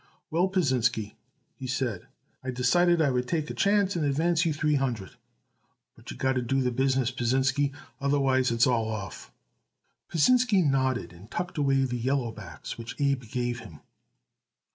[0.31, 1.13] "Well, Pasinsky,"
[1.53, 2.07] he said,
[2.43, 5.11] "I decided I would take a chance and advance you the three hundred;
[5.95, 9.31] but you got to do the business, Pasinsky, otherwise it is all off."
[10.09, 13.81] Pasinsky nodded and tucked away the yellowbacks which Abe gave him.